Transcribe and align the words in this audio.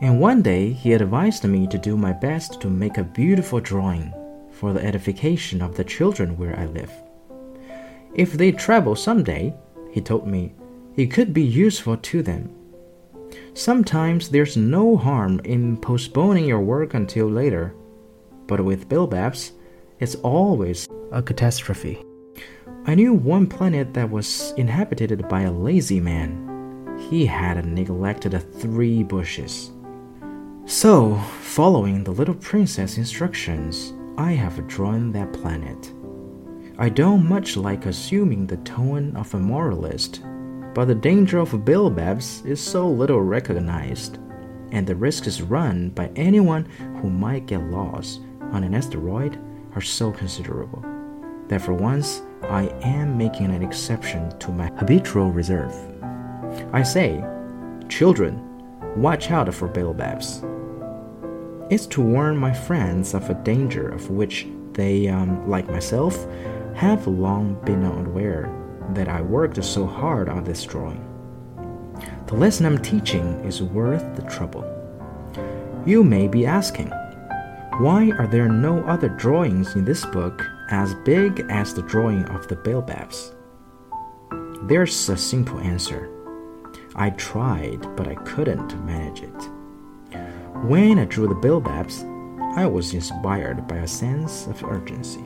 And 0.00 0.20
one 0.20 0.42
day 0.42 0.72
he 0.72 0.92
advised 0.92 1.44
me 1.44 1.66
to 1.66 1.78
do 1.78 1.96
my 1.96 2.12
best 2.12 2.60
to 2.60 2.70
make 2.70 2.98
a 2.98 3.04
beautiful 3.04 3.58
drawing 3.58 4.14
for 4.52 4.72
the 4.72 4.84
edification 4.84 5.60
of 5.60 5.76
the 5.76 5.84
children 5.84 6.36
where 6.36 6.58
I 6.58 6.66
live. 6.66 6.92
If 8.14 8.32
they 8.32 8.52
travel 8.52 8.94
someday, 8.94 9.54
he 9.90 10.00
told 10.00 10.26
me, 10.26 10.54
it 10.96 11.06
could 11.06 11.32
be 11.32 11.42
useful 11.42 11.96
to 11.96 12.22
them. 12.22 12.54
Sometimes 13.54 14.28
there's 14.28 14.56
no 14.56 14.96
harm 14.96 15.40
in 15.44 15.76
postponing 15.76 16.44
your 16.44 16.60
work 16.60 16.94
until 16.94 17.26
later, 17.28 17.74
but 18.46 18.64
with 18.64 18.88
baobabs, 18.88 19.52
it's 19.98 20.14
always 20.16 20.88
a 21.12 21.22
catastrophe. 21.22 22.04
I 22.86 22.94
knew 22.94 23.12
one 23.12 23.46
planet 23.46 23.94
that 23.94 24.10
was 24.10 24.52
inhabited 24.56 25.28
by 25.28 25.42
a 25.42 25.52
lazy 25.52 26.00
man. 26.00 26.96
He 27.10 27.26
had 27.26 27.66
neglected 27.66 28.40
three 28.54 29.02
bushes. 29.02 29.72
So, 30.68 31.14
following 31.40 32.04
the 32.04 32.10
little 32.10 32.34
prince's 32.34 32.98
instructions, 32.98 33.94
I 34.18 34.32
have 34.32 34.68
drawn 34.68 35.12
that 35.12 35.32
planet. 35.32 35.94
I 36.76 36.90
don't 36.90 37.26
much 37.26 37.56
like 37.56 37.86
assuming 37.86 38.46
the 38.46 38.58
tone 38.58 39.16
of 39.16 39.32
a 39.32 39.38
moralist, 39.38 40.20
but 40.74 40.84
the 40.84 40.94
danger 40.94 41.38
of 41.38 41.64
baobabs 41.64 42.44
is 42.44 42.60
so 42.60 42.86
little 42.86 43.22
recognized, 43.22 44.18
and 44.70 44.86
the 44.86 44.94
risks 44.94 45.40
run 45.40 45.88
by 45.88 46.10
anyone 46.16 46.66
who 47.00 47.08
might 47.08 47.46
get 47.46 47.62
lost 47.70 48.20
on 48.52 48.62
an 48.62 48.74
asteroid 48.74 49.40
are 49.74 49.80
so 49.80 50.12
considerable 50.12 50.84
that 51.48 51.62
for 51.62 51.72
once 51.72 52.20
I 52.42 52.66
am 52.82 53.16
making 53.16 53.52
an 53.52 53.62
exception 53.62 54.38
to 54.38 54.50
my 54.50 54.66
habitual 54.76 55.32
reserve. 55.32 55.74
I 56.74 56.82
say, 56.82 57.24
children, 57.88 58.44
watch 58.94 59.30
out 59.30 59.52
for 59.54 59.66
baobabs 59.66 60.44
is 61.70 61.86
to 61.88 62.00
warn 62.00 62.36
my 62.36 62.52
friends 62.52 63.14
of 63.14 63.28
a 63.28 63.34
danger 63.34 63.88
of 63.88 64.10
which 64.10 64.46
they, 64.72 65.08
um, 65.08 65.48
like 65.48 65.68
myself, 65.68 66.26
have 66.74 67.06
long 67.06 67.54
been 67.64 67.84
unaware 67.84 68.54
that 68.94 69.08
I 69.08 69.20
worked 69.20 69.62
so 69.64 69.86
hard 69.86 70.28
on 70.28 70.44
this 70.44 70.64
drawing. 70.64 71.04
The 72.26 72.36
lesson 72.36 72.66
I'm 72.66 72.78
teaching 72.78 73.40
is 73.44 73.62
worth 73.62 74.16
the 74.16 74.22
trouble. 74.22 74.64
You 75.84 76.04
may 76.04 76.28
be 76.28 76.46
asking, 76.46 76.90
why 77.80 78.12
are 78.18 78.26
there 78.26 78.48
no 78.48 78.80
other 78.84 79.08
drawings 79.08 79.74
in 79.74 79.84
this 79.84 80.04
book 80.06 80.44
as 80.70 80.94
big 81.04 81.46
as 81.48 81.74
the 81.74 81.82
drawing 81.82 82.24
of 82.26 82.48
the 82.48 82.56
baobabs? 82.56 83.34
There's 84.68 85.08
a 85.08 85.16
simple 85.16 85.58
answer. 85.60 86.10
I 86.94 87.10
tried, 87.10 87.96
but 87.96 88.08
I 88.08 88.16
couldn't 88.16 88.84
manage 88.84 89.22
it. 89.22 89.57
When 90.64 90.98
I 90.98 91.04
drew 91.04 91.28
the 91.28 91.34
baobabs, 91.34 92.04
I 92.56 92.66
was 92.66 92.92
inspired 92.92 93.68
by 93.68 93.76
a 93.76 93.86
sense 93.86 94.48
of 94.48 94.62
urgency. 94.64 95.24